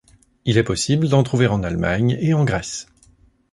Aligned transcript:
Il 0.45 0.57
est 0.57 0.63
possible 0.63 1.09
d'en 1.09 1.21
trouver 1.21 1.45
en 1.45 1.61
Allemagne 1.61 2.17
et 2.19 2.33
en 2.33 2.43
Grèce. 2.43 2.87